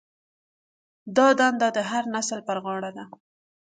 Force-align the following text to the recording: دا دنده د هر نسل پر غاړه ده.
دا 1.15 1.27
دنده 1.39 1.67
د 1.77 1.79
هر 1.89 2.03
نسل 2.15 2.39
پر 2.47 2.57
غاړه 2.63 2.91
ده. 2.97 3.05